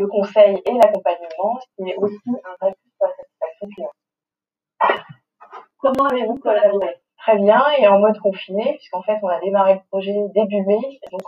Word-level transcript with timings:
le 0.00 0.06
conseil 0.06 0.62
et 0.64 0.72
l'accompagnement, 0.72 1.60
ce 1.60 1.66
qui 1.76 1.90
est 1.90 1.96
aussi 1.96 2.16
un 2.26 2.56
vrai 2.60 2.72
plus 2.72 2.90
pour 2.98 3.08
la 3.08 3.14
satisfaction 3.14 3.68
client. 3.74 3.92
Comment 5.78 6.08
avez-vous 6.08 6.38
collaboré 6.38 6.96
Très 7.18 7.36
bien, 7.36 7.62
et 7.78 7.86
en 7.86 7.98
mode 7.98 8.18
confiné, 8.18 8.76
puisqu'en 8.78 9.02
fait, 9.02 9.18
on 9.22 9.28
a 9.28 9.38
démarré 9.40 9.74
le 9.74 9.80
projet 9.90 10.14
début 10.34 10.62
mai. 10.62 11.00
Donc... 11.12 11.20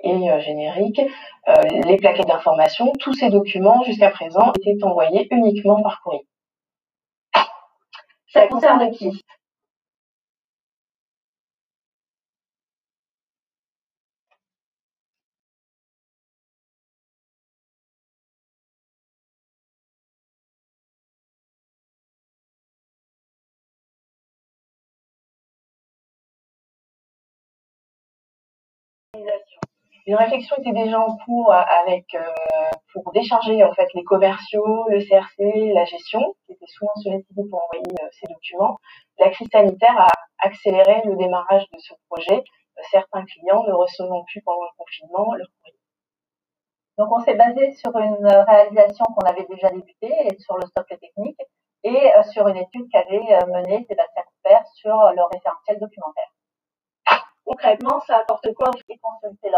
et 0.00 0.30
euh, 0.30 0.40
générique, 0.40 1.00
euh, 1.48 1.54
les 1.86 1.96
plaquettes 1.96 2.26
d'information, 2.28 2.92
tous 2.98 3.14
ces 3.14 3.30
documents 3.30 3.82
jusqu'à 3.84 4.10
présent 4.10 4.52
étaient 4.60 4.82
envoyés 4.84 5.28
uniquement 5.30 5.82
par 5.82 6.00
courrier. 6.02 6.26
Ça 8.32 8.46
concerne 8.46 8.90
qui? 8.92 9.22
Une 30.08 30.14
réflexion 30.14 30.56
était 30.56 30.72
déjà 30.72 30.98
en 30.98 31.18
cours 31.18 31.52
avec 31.52 32.14
euh, 32.14 32.22
pour 32.94 33.12
décharger 33.12 33.62
en 33.62 33.74
fait 33.74 33.88
les 33.92 34.04
commerciaux, 34.04 34.88
le 34.88 35.00
CRC, 35.00 35.74
la 35.74 35.84
gestion, 35.84 36.34
qui 36.46 36.52
étaient 36.52 36.66
souvent 36.66 36.94
sollicités 37.02 37.42
pour 37.50 37.62
envoyer 37.62 37.92
euh, 38.00 38.08
ces 38.12 38.26
documents. 38.32 38.78
La 39.18 39.28
crise 39.28 39.48
sanitaire 39.52 40.00
a 40.00 40.08
accéléré 40.38 41.02
le 41.04 41.14
démarrage 41.14 41.68
de 41.74 41.78
ce 41.78 41.92
projet. 42.08 42.38
Euh, 42.38 42.82
certains 42.90 43.22
clients 43.26 43.62
ne 43.64 43.72
recevant 43.74 44.24
plus 44.24 44.40
pendant 44.40 44.62
le 44.62 44.78
confinement 44.78 45.34
leur 45.34 45.48
courrier. 45.60 45.78
Donc 46.96 47.08
on 47.12 47.22
s'est 47.22 47.36
basé 47.36 47.74
sur 47.74 47.94
une 47.98 48.26
réalisation 48.26 49.04
qu'on 49.04 49.28
avait 49.28 49.44
déjà 49.44 49.68
débutée 49.68 50.38
sur 50.38 50.56
le 50.56 50.64
socle 50.74 50.96
technique 50.96 51.42
et 51.84 52.12
sur 52.32 52.48
une 52.48 52.56
étude 52.56 52.88
qu'avait 52.90 53.44
menée 53.46 53.84
Sébastien 53.86 54.22
Couper 54.22 54.64
sur 54.72 54.96
le 55.14 55.22
référentiel 55.30 55.78
documentaire. 55.78 56.32
Concrètement, 57.48 57.98
ça 58.06 58.18
apporte 58.18 58.52
quoi 58.52 58.68
aux 58.68 58.72
consulter 58.72 59.48
de 59.48 59.52